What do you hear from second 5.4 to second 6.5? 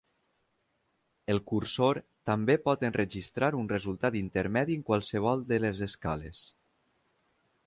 de les escales.